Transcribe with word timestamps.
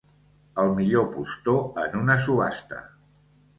El 0.63 0.71
millor 0.79 1.05
postor 1.17 1.69
en 1.85 2.01
una 2.01 2.17
subhasta. 2.25 2.83